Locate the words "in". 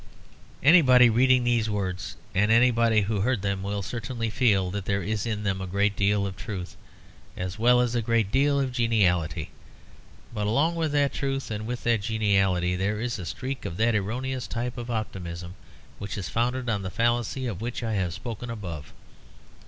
5.27-5.43